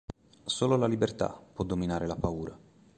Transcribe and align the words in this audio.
Solo 0.47 0.77
la 0.77 0.87
libertà 0.87 1.29
può 1.29 1.63
dominare 1.63 2.07
la 2.07 2.15
paura. 2.15 2.57